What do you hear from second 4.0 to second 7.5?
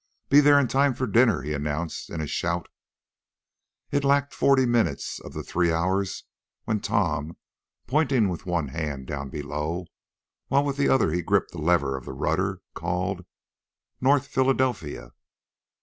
lacked forty minutes of the three hours when Tom,